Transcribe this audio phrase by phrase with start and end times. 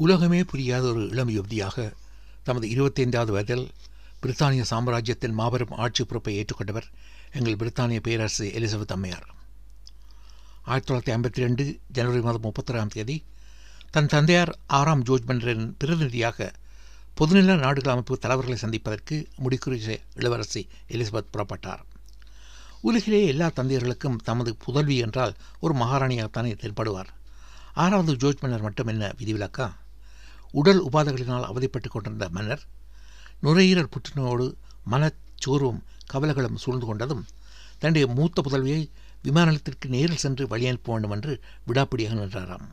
[0.00, 1.92] உலகமே புரியாத ஒரு இளம் யுவதியாக
[2.42, 3.70] தமது இருபத்தைந்தாவது வயதில்
[4.22, 6.86] பிரித்தானிய சாம்ராஜ்யத்தின் மாபெரும் ஆட்சி பொறுப்பை ஏற்றுக்கொண்டவர்
[7.32, 9.26] எங்கள் பிரித்தானிய பேரரசு எலிசபெத் அம்மையார்.
[10.62, 13.24] ஆயிரத்தி தொள்ளாயிரத்தி ஐம்பத்தி ரெண்டு ஜனவரி மாதம் முப்பத்தொராம் தேதி
[13.90, 16.52] தன் தந்தையார் ஆறாம் ஜோர்ஜ் மன்னரின் பிரதிநிதியாக
[17.20, 21.82] பொதுநில நாடுகள் அமைப்பு தலைவர்களை சந்திப்பதற்கு முடிக்குறிச்ச இளவரசி எலிசபெத் புறப்பட்டார்.
[22.80, 27.12] உலகிலே எல்லா தந்தையர்களுக்கும் தமது புதல்வி என்றால் ஒரு மகாராணியாகத்தானே தென்படுவார்.
[27.74, 29.72] ஆறாவது ஜோர்ஜ் மன்னர் மட்டும் என்ன விதிவிலக்கா?
[30.50, 32.62] உடல் உபாதைகளினால் அவதிப்பட்டு கொண்டிருந்த மன்னர்
[33.42, 34.46] நுரையீரல் புற்றுநோயோடு
[34.90, 37.24] மனச்சோர்வும் கவலைகளும் சூழ்ந்து கொண்டதும்
[37.78, 38.82] தன்னுடைய மூத்த புதல்வியை
[39.22, 41.32] விமான நிலையத்திற்கு நேரில் சென்று வழி அனுப்ப வேண்டும் என்று
[41.66, 42.66] விடாப்பிடியாக நின்றாராம்.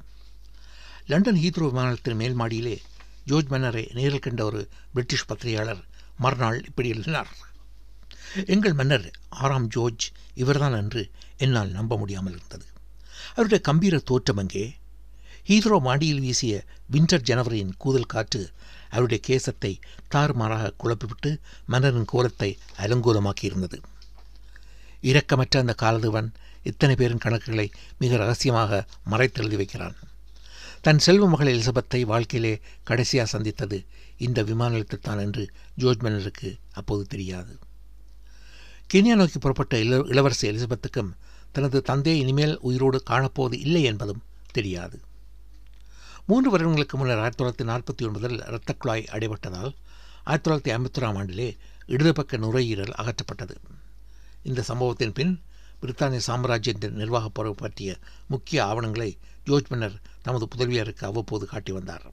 [1.05, 2.81] லண்டன் ஹீத்ரோ விமான நிலையத்தின் மேல் மாடியிலே
[3.25, 5.81] ஜோர்ஜ் மன்னரை நேரில் கண்ட ஒரு பிரிட்டிஷ் பத்திரிகையாளர்
[6.17, 7.31] மறுநாள் இப்படி எழுதினார்.
[8.45, 12.65] எங்கள் மன்னர் ஆறாம் ஜோர்ஜ் இவர்தான் என்று என்னால் நம்ப முடியாமல் இருந்தது.
[13.31, 14.65] அவருடைய கம்பீர தோற்றம் அங்கே
[15.49, 16.53] ஹீத்ரோ மாடியில் வீசிய
[16.93, 18.39] வின்டர் ஜனவரியின் கூதல் காற்று
[18.89, 19.71] அவருடைய கேசத்தை
[20.07, 21.31] தாறுமாறாக குழப்பிவிட்டு
[21.65, 23.77] மன்னரின் கோலத்தை அலங்கோலமாக்கியிருந்தது.
[25.01, 26.29] இரக்கமற்ற அந்த காலதுவன்
[26.63, 27.67] இத்தனை பேரின் கணக்குகளை
[27.99, 29.95] மிக ரகசியமாக மறைத்தெழுதி வைக்கிறான்.
[30.81, 33.77] தன் செல்வ மகள் எலிசபெத்தை வாழ்க்கையிலே கடைசியாக சந்தித்தது
[34.17, 35.43] இந்த விமான நிலையத்தில்தான் என்று
[35.75, 37.53] ஜோர்ஜ் மன்னருக்கு அப்போது தெரியாது.
[38.93, 41.11] கென்யா நோக்கி புறப்பட்ட இள இளவரசி எலிசபெத்துக்கும்
[41.51, 44.97] தனது தந்தையை இனிமேல் உயிரோடு காணப்போவது இல்லை என்பதும் தெரியாது.
[46.27, 49.75] மூன்று வருடங்களுக்கு முன்னர் ஆயிரத்தி தொள்ளாயிரத்தி நாற்பத்தி ஒன்பதில் இரத்தக் குழாய் அடைபட்டதால்
[50.23, 53.55] ஆயிரத்தி தொள்ளாயிரத்தி ஐம்பத்தொராம் ஆண்டிலே இடது பக்க நுரையீரல் அகற்றப்பட்டது.
[54.43, 55.41] இந்த சம்பவத்தின் பின்
[55.81, 62.11] பிரித்தானிய சாம்ராஜ்யத்தின் நிர்வாக பொறுப்பு பற்றிய முக்கிய ஆவணங்களை ஜோர்ஜ் மன்னர் தமது புதல்வியாருக்கு அவ்வப்போது காட்டி வந்தார்.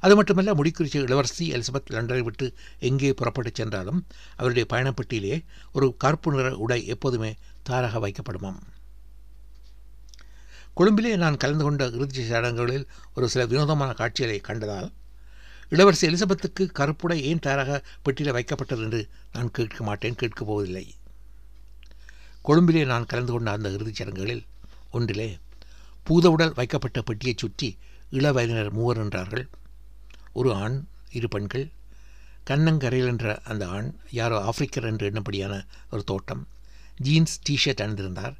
[0.00, 6.56] அது மட்டுமல்ல முடிக்குறிச்சி இளவரசி எலிசபெத் லண்டனை விட்டு எங்கே புறப்பட்டுச் சென்றாலும் அவருடைய பயணப்பட்டியிலே ஒரு கருப்பு நிற
[6.56, 8.58] உடை எப்போதுமே தாராக வைக்கப்படுமாம்.
[10.76, 14.92] கொழும்பிலே நான் கலந்து கொண்ட இறுதி சடங்குகளில் ஒரு சில வினோதமான காட்சிகளை கண்டதால்
[15.68, 20.94] இளவரசி எலிசபெத்துக்கு கருப்புடை ஏன் தயாராக பெட்டியில் வைக்கப்பட்டது என்று நான் கேட்க மாட்டேன் கேட்கப் போவதில்லை.
[22.44, 24.44] கொழும்பிலே நான் கலந்து கொண்ட அந்த இறுதிச் சடங்குகளில்
[24.90, 25.38] ஒன்றிலே
[26.06, 27.78] பூதவுடல் வைக்கப்பட்ட பெட்டியைச் சுற்றி
[28.12, 29.48] இளவயதினர் மூவர் நின்றார்கள்.
[30.32, 31.68] ஒரு ஆண் இரு பெண்கள்
[32.50, 36.46] கண்ணங்கரையில் என்ற அந்த ஆண் யாரோ ஆப்பிரிக்கர் என்று எண்ணப்படியான ஒரு தோட்டம்
[36.96, 38.34] ஜீன்ஸ் டிஷர்ட் அணிந்திருந்தார்.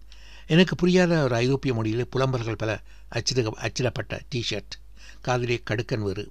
[0.47, 2.83] எனக்கு புரியாத ஒரு ஐரோப்பிய மொழியில் புலம்பல்கள் பல
[3.15, 4.75] அச்சிட அச்சிடப்பட்ட டிஷர்ட்
[5.21, 6.31] காதிலே கடுக்கன் வேறு.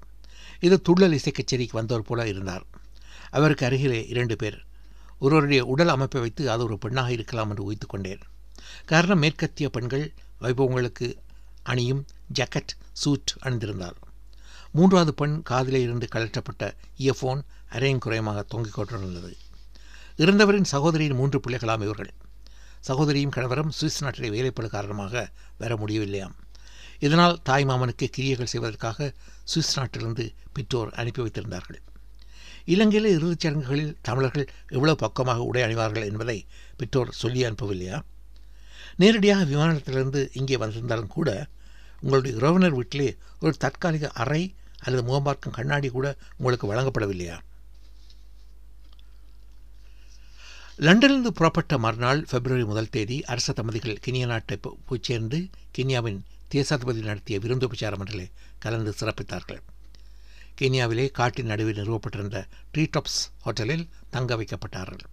[0.59, 2.65] இது துள்ளல் இசை கச்சேரிக்கு வந்தவர் போல இருந்தார்.
[3.29, 4.63] அவருக்கு அருகிலே இரண்டு பேர்.
[5.19, 8.19] ஒருவருடைய உடல் அமைப்பை வைத்து அது ஒரு பெண்ணாக இருக்கலாம் என்று ஊய்த்து கொண்டேன்.
[8.85, 11.15] காரணம் மேற்கத்திய பெண்கள் வைபவங்களுக்கு
[11.63, 12.05] அணியும்
[12.39, 13.95] ஜக்கெட் சூட் அணிந்திருந்தார்.
[14.71, 19.37] மூன்றாவது பெண் காதிலே இருந்து கழற்றப்பட்ட இயர்ஃபோன் அரையும் குறையமாக தொங்கிக் கொண்டிருந்தது.
[20.17, 22.13] இறந்தவரின் சகோதரியின் மூன்று பிள்ளைகளாம் இவர்கள்.
[22.87, 25.13] சகோதரியும் கணவரும் சுவிஸ் நாட்டிலே வேலைப்படு காரணமாக
[25.57, 26.35] வர முடியவில்லையாம்.
[26.99, 29.07] இதனால் தாய் மாமனுக்கு கிரியைகள் செய்வதற்காக
[29.53, 31.79] சுவிஸ் நாட்டிலிருந்து பெற்றோர் அனுப்பி வைத்திருந்தார்கள்.
[32.65, 36.37] இலங்கையில் இறுதிச் சடங்குகளில் தமிழர்கள் எவ்வளவு பக்கமாக உடை அணிவார்கள் என்பதை
[36.77, 37.97] பெற்றோர் சொல்லி அனுப்பவில்லையா?
[38.97, 41.29] நேரடியாக விமானத்திலிருந்து இங்கே வந்திருந்தாலும் கூட
[42.01, 43.09] உங்களுடைய உறவினர் வீட்டிலே
[43.39, 44.41] ஒரு தற்காலிக அறை
[44.79, 46.07] அல்லது முகம்பார்க்கும் கண்ணாடி கூட
[46.37, 47.37] உங்களுக்கு வழங்கப்படவில்லையா?
[50.77, 56.17] லண்டனிலிருந்து புறப்பட்ட மறுநாள் பிப்ரவரி முதல் தேதி அரச தம்பதிகள் கினியா நாட்டை போய் சேர்ந்து கென்யாவின்
[56.51, 59.61] தேசாதிபதி நடத்திய விருந்து உபச்சாரம் ஒன்றிலே கலந்து சிறப்பித்தார்கள்.
[60.61, 65.03] கென்யாவிலே காட்டின் நடுவில் நிறுவப்பட்டிருந்த ட்ரீ டாப்ஸ் ஹோட்டலில் தங்க வைக்கப்பட்டார்கள்.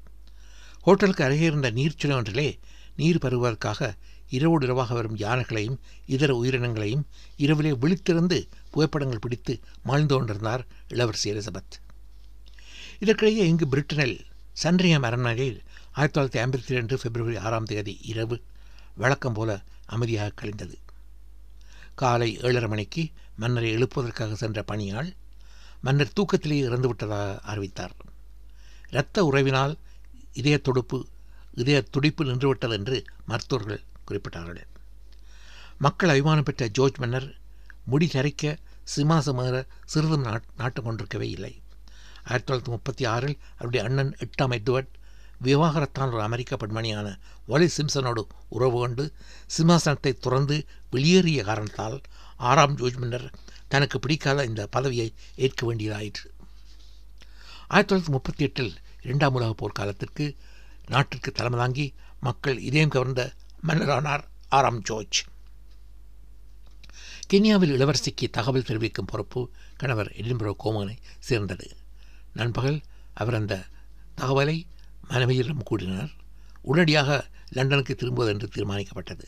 [0.80, 2.58] ஹோட்டலுக்கு அருகே இருந்த நீர்ச்சுனை ஒன்றிலே
[2.96, 3.92] நீர் பருவதற்காக
[4.28, 7.06] இரவோடு இரவாக வரும் யானைகளையும் இதர உயிரினங்களையும்
[7.36, 11.74] இரவிலே விழித்திருந்து புகைப்படங்கள் பிடித்து மாழ்ந்து கொண்டிருந்தார் இளவரசி எலிசபெத்.
[13.00, 14.18] இதற்கிடையே இங்கு பிரிட்டனில்
[14.60, 18.40] சன்ரியம் அரண்மனையில் ஆயிரத்தி தொள்ளாயிரத்தி ஐம்பத்தி ரெண்டு பிப்ரவரி ஆறாம் தேதி இரவு
[18.94, 20.78] வழக்கம் போல அமைதியாக கழிந்தது.
[21.94, 25.14] காலை ஏழரை மணிக்கு மன்னரை எழுப்புவதற்காக சென்ற பணியாள்
[25.80, 27.94] மன்னர் தூக்கத்திலேயே இறந்துவிட்டதாக அறிவித்தார்.
[28.90, 29.74] இரத்த உறவினால்
[30.32, 31.06] இதய துடுப்பு
[31.54, 34.62] இதய துடிப்பு நின்றுவிட்டது என்று மருத்துவர்கள் குறிப்பிட்டார்கள்.
[35.78, 37.36] மக்கள் அபிமானம் பெற்ற ஜோர்ஜ் மன்னர்
[37.84, 38.56] முடி தரைக்க
[38.96, 41.61] சிம்மாசமேற சிறிதும் நாட்டம் கொண்டிருக்கவே இல்லை.
[42.24, 44.92] ஆயிரத்தி தொள்ளாயிரத்தி முப்பத்தி ஆறில் அவருடைய அண்ணன் எட்டாம் எட்வர்ட்
[45.42, 49.12] விவாகரத்தான் ஒரு அமெரிக்க பெண்மணியான ஒலி சிம்சனோடு உறவு கொண்டு
[49.58, 52.00] சிம்மாசனத்தை துறந்து வெளியேறிய காரணத்தால்
[52.36, 53.30] ஆறாம் ஜோர்ஜ் மன்னர்
[53.68, 56.28] தனக்கு பிடிக்காத இந்த பதவியை ஏற்க வேண்டியதாயிற்று.
[57.68, 60.36] ஆயிரத்தி தொள்ளாயிரத்தி முப்பத்தி எட்டில் இரண்டாம் உலகப் போர் காலத்திற்கு
[60.86, 63.32] நாட்டிற்கு தலைமை தாங்கி மக்கள் இதயம் கவர்ந்த
[63.66, 65.20] மன்னரானார் ஆறாம் ஜோர்ஜ்.
[67.32, 71.76] கென்யாவில் இளவரசிக்கு தகவல் தெரிவிக்கும் பொறுப்பு கணவர் எடின்பரோ கோமனை சேர்ந்தது.
[72.32, 72.80] நண்பகல்
[73.14, 73.64] அவர் அந்த
[74.20, 74.62] தகவலை
[75.08, 76.10] மனைவியிடம் கூறினார்.
[76.62, 79.24] உடனடியாக லண்டனுக்கு திரும்புவது என்று தீர்மானிக்கப்பட்டது.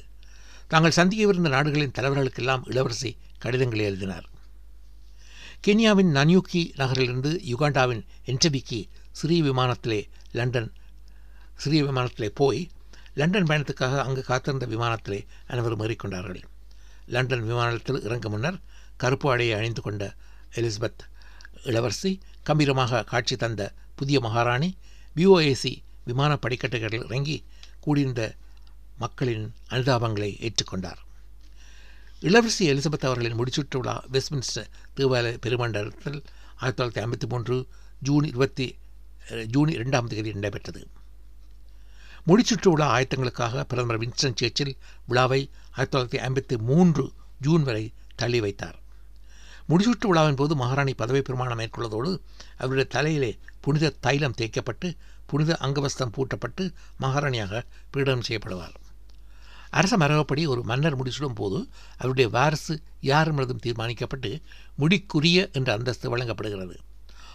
[0.68, 4.28] தாங்கள் சந்திக்கவிருந்த நாடுகளின் தலைவர்களுக்கெல்லாம் இளவரசி கடிதங்களை எழுதினார்.
[5.66, 10.72] கென்யாவின் நன்யூக்கி நகரிலிருந்து யுகாண்டாவின் என்டபிக்கு சிறிய விமானத்திலே லண்டன்
[11.54, 12.70] சிறிய விமானத்திலே போய்
[13.14, 16.42] லண்டன் பயணத்துக்காக அங்கு காத்திருந்த விமானத்திலே அனைவரும் ஏறிக்கொண்டார்கள்.
[17.06, 18.60] லண்டன் விமானத்தில் இறங்கும் முன்னர்
[18.96, 20.14] கருப்பு ஆடையை அணிந்து கொண்ட
[20.54, 21.02] எலிசபெத்
[21.64, 24.76] இளவரசி கம்பீரமாக காட்சி தந்த புதிய மகாராணி
[25.16, 25.72] பிஓஏசி
[26.05, 27.44] விமான படிக்கட்டுகளில் இறங்கி
[27.81, 28.34] கூடியிருந்த
[28.99, 31.00] மக்களின் அனுதாபங்களை ஏற்றுக்கொண்டார்.
[32.20, 36.20] இளவரசி எலிசபெத் அவர்களின் முடிசூட்டு விழா வெஸ்ட்மின்ஸ்டர் தேவாலய பெருமண்டலத்தில்
[36.56, 37.67] ஆயிரத்தி தொள்ளாயிரத்தி ஐம்பத்தி மூன்று
[38.00, 38.78] ஜூன் இருபத்தி
[39.46, 40.87] ஜூன் இரண்டாம் தேதி நடைபெற்றது.
[42.28, 44.75] முடிச்சுற்று விழா ஆயத்தங்களுக்காக பிரதமர் வின்ஸ்டன் சேர்ச்சில்
[45.06, 48.78] விழாவை ஆயிரத்தி தொள்ளாயிரத்தி ஐம்பத்தி மூன்று ஜூன் வரை தள்ளி வைத்தார்.
[49.69, 52.19] முடிசூட்டு விழாவின் போது மகாராணி பதவி பிரமாணம் மேற்கொள்வதோடு
[52.56, 54.94] அவருடைய தலையிலே புனித தைலம் தேய்க்கப்பட்டு
[55.26, 56.64] புனித அங்கவஸ்தம் பூட்டப்பட்டு
[57.00, 58.75] மகாராணியாக பீடம் செய்யப்படுவார்.
[59.70, 64.43] அரச மரபப்படி ஒரு மன்னர் முடிசூடும் போது அவருடைய வாரிசு யார் என்பதும் தீர்மானிக்கப்பட்டு
[64.76, 66.76] முடிக்குரிய என்ற அந்தஸ்து வழங்கப்படுகிறது.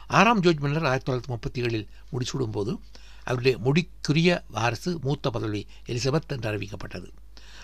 [0.08, 2.80] ஆறாம் ஜோர்ஜ் மன்னர் ஆயிரத்தி தொள்ளாயிரத்தி முப்பத்தி ஏழில் முடிசூடும் போது
[3.24, 7.10] அவருடைய முடிக்குரிய வாரிசு மூத்த பதவி எலிசபெத் என்று அறிவிக்கப்பட்டது.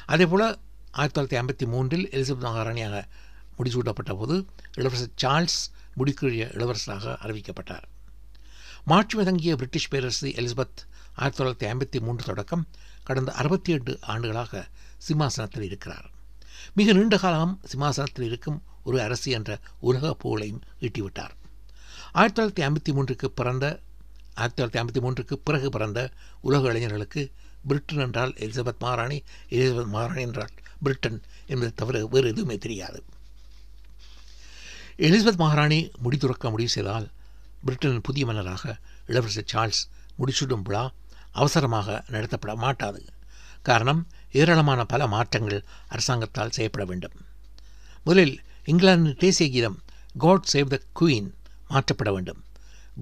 [0.06, 0.60] அதேபோல்
[0.92, 3.08] ஆயிரத்தி தொள்ளாயிரத்தி ஐம்பத்தி மூன்றில் எலிசபெத் மகாராணியாக
[3.58, 7.84] முடிசூட்டப்பட்ட போது இளவரசர் சார்ல்ஸ் முடிக்குரிய இளவரசராக அறிவிக்கப்பட்டார்.
[8.86, 10.82] மாட்சி வதங்கிய பிரிட்டிஷ் பேரரசு எலிசபெத்
[11.16, 12.68] ஆயிரத்தி தொள்ளாயிரத்தி ஐம்பத்தி மூன்று தொடக்கம்
[13.04, 14.68] கடந்த அறுபத்தி எட்டு ஆண்டுகளாக
[14.98, 16.12] சிம்மாசனத்தில் இருக்கிறார்.
[16.74, 21.34] மிக நீண்ட காலம் சிம்மாசனத்தில் இருக்கும் ஒரு அரசி என்ற உலக புகழையும் ஈட்டிவிட்டார்.
[22.12, 23.80] ஆயிரத்தி தொள்ளாயிரத்தி ஐம்பத்தி மூன்றுக்கு பிறந்த
[24.34, 26.12] ஆயிரத்தி தொள்ளாயிரத்தி ஐம்பத்தி மூன்றுக்கு பிறகு பிறந்த
[26.42, 27.32] உலக இளைஞர்களுக்கு
[27.68, 30.50] பிரிட்டன் என்றால் எலிசபெத் மகாராணி எலிசபெத் மகாராணி என்றால்
[30.84, 33.04] பிரிட்டன் என்பதை தவிர வேறு எதுவுமே தெரியாது.
[34.98, 37.12] எலிசபெத் மகாராணி முடித்துறக்க முடிவு செய்தால்
[37.66, 38.78] பிரிட்டனின் புதிய மன்னராக
[39.08, 39.82] இளவரசர் சார்ல்ஸ்
[40.20, 40.92] முடிசூடும் விழா
[41.32, 43.06] அவசரமாக நடத்தப்பட மாட்டாது.
[43.62, 47.12] காரணம் ஏராளமான பல மாற்றங்கள் அரசாங்கத்தால் செய்யப்பட வேண்டும்.
[48.04, 49.84] முதலில் இங்கிலாந்தின் தேசிய கீதம்
[50.18, 51.30] காட் சேவ் த குயின்
[51.70, 52.44] மாற்றப்பட வேண்டும்.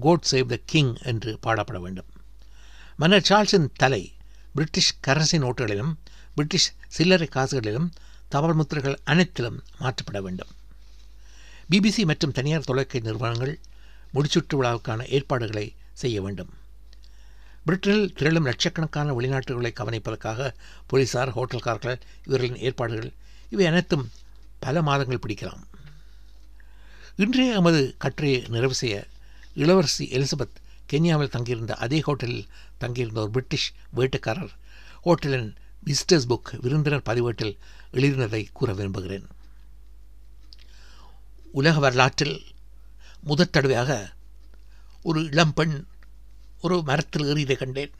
[0.00, 2.10] கோட் சேவ் த கிங் என்று பாடப்பட வேண்டும்.
[2.96, 4.12] மன்னர் சார்ல்ஸின் தலை
[4.54, 5.94] பிரிட்டிஷ் கரன்சி நோட்டுகளிலும்
[6.34, 7.92] பிரிட்டிஷ் சில்லறை காசுகளிலும்
[8.28, 10.48] தபால் முத்திரைகள் அனைத்திலும் மாற்றப்பட வேண்டும்.
[11.74, 13.58] பிபிசி மற்றும் தனியார் தொலைக்காட்சி நிறுவனங்கள்
[14.14, 16.50] முடிச்சுற்று விழாவுக்கான ஏற்பாடுகளை செய்ய வேண்டும்.
[17.66, 20.54] பிரிட்டனில் திரளும் லட்சக்கணக்கான வெளிநாட்டுகளை கவனிப்பதற்காக
[20.86, 23.12] போலீசார் ஹோட்டல்காரர்கள் இவர்களின் ஏற்பாடுகள்
[23.50, 24.10] இவை அனைத்தும்
[24.58, 25.62] பல மாதங்கள் பிடிக்கலாம்.
[27.16, 29.06] இன்றைய எமது கட்டுரையை நிறைவு செய்ய
[29.54, 30.56] இளவரசி எலிசபெத்
[30.92, 32.48] கென்யாவில் தங்கியிருந்த அதே ஹோட்டலில்
[32.78, 34.54] தங்கியிருந்த ஒரு பிரிட்டிஷ் வேட்டுக்காரர்
[35.04, 35.54] ஹோட்டலின்
[35.86, 37.58] விசிட்டர்ஸ் புக் விருந்தினர் பதிவேட்டில்
[37.92, 39.26] எழுதினதை கூற விரும்புகிறேன்.
[41.58, 42.36] உலக வரலாற்றில்
[43.20, 43.90] முதற் தடவையாக
[45.02, 45.74] ஒரு இளம்பெண்
[46.60, 47.92] ஒரு மரத்தில் ஏறியதை கண்டேன்.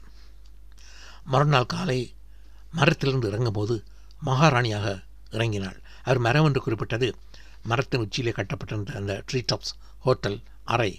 [1.23, 1.99] மறுநாள் காலை
[2.71, 3.75] மரத்திலிருந்து இறங்கும்போது
[4.25, 4.87] மகாராணியாக
[5.31, 5.77] இறங்கினாள்.
[6.03, 7.15] அவர் மரம் என்று குறிப்பிட்டது
[7.63, 10.91] மரத்தின் உச்சியிலே கட்டப்பட்டிருந்த அந்த ட்ரீ டாப்ஸ் ஹோட்டல் அறை.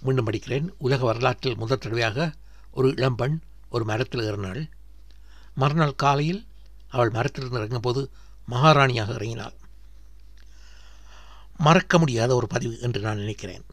[0.00, 0.68] மீண்டும் படிக்கிறேன்.
[0.78, 2.32] உலக வரலாற்றில் முதற் தடவையாக
[2.72, 3.40] ஒரு இளம்பெண்
[3.70, 4.62] ஒரு மரத்தில் ஏறினாள்.
[5.54, 6.42] மறுநாள் காலையில்
[6.88, 8.02] அவள் மரத்திலிருந்து இறங்கும்போது
[8.50, 9.56] மகாராணியாக இறங்கினாள்.
[11.58, 13.64] மறக்க முடியாத ஒரு பதிவு என்று நான் நினைக்கிறேன்.